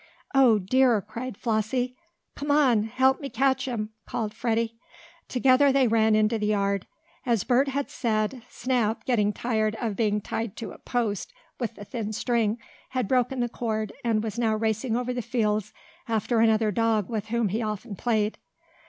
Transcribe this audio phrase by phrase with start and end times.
[0.33, 1.95] "Oh dear!" cried Flossie.
[2.35, 4.79] "Come on, help me catch him!" called Freddie.
[5.27, 6.87] Together they ran into the yard.
[7.23, 11.85] As Bert had said, Snap, getting tired of being tied to a post with a
[11.85, 12.57] thin string,
[12.89, 15.71] had broken the cord, and now was racing over the fields
[16.07, 18.39] after another dog with whom he often played.